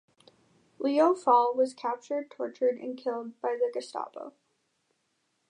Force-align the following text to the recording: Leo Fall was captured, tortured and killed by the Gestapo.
Leo 0.79 1.13
Fall 1.13 1.53
was 1.53 1.75
captured, 1.75 2.31
tortured 2.31 2.79
and 2.79 2.97
killed 2.97 3.39
by 3.39 3.53
the 3.55 3.69
Gestapo. 3.71 4.33